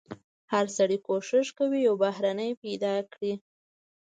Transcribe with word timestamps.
هر 0.53 0.65
سړی 0.77 0.97
کوښښ 1.07 1.47
کوي 1.57 1.79
یو 1.87 1.95
بهرنی 2.03 2.51
پیدا 2.63 2.95
کړي. 3.13 3.33